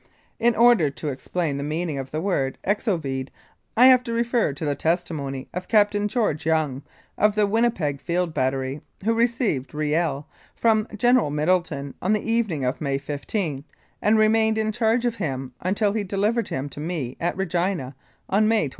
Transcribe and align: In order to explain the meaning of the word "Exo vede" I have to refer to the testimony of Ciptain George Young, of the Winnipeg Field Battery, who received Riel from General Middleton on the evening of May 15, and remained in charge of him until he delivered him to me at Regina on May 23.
In 0.39 0.55
order 0.55 0.89
to 0.89 1.09
explain 1.09 1.57
the 1.57 1.63
meaning 1.63 1.99
of 1.99 2.09
the 2.09 2.23
word 2.23 2.57
"Exo 2.65 2.99
vede" 2.99 3.29
I 3.77 3.85
have 3.85 4.03
to 4.05 4.13
refer 4.13 4.51
to 4.51 4.65
the 4.65 4.73
testimony 4.73 5.47
of 5.53 5.67
Ciptain 5.67 6.07
George 6.07 6.43
Young, 6.43 6.81
of 7.19 7.35
the 7.35 7.45
Winnipeg 7.45 8.01
Field 8.01 8.33
Battery, 8.33 8.81
who 9.05 9.13
received 9.13 9.75
Riel 9.75 10.25
from 10.55 10.87
General 10.97 11.29
Middleton 11.29 11.93
on 12.01 12.13
the 12.13 12.31
evening 12.31 12.65
of 12.65 12.81
May 12.81 12.97
15, 12.97 13.63
and 14.01 14.17
remained 14.17 14.57
in 14.57 14.71
charge 14.71 15.05
of 15.05 15.17
him 15.17 15.53
until 15.61 15.93
he 15.93 16.03
delivered 16.03 16.47
him 16.47 16.67
to 16.69 16.79
me 16.79 17.15
at 17.19 17.37
Regina 17.37 17.93
on 18.27 18.47
May 18.47 18.69
23. 18.69 18.69